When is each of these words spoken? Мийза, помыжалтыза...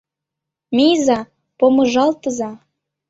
Мийза, 0.75 1.19
помыжалтыза... 1.57 2.51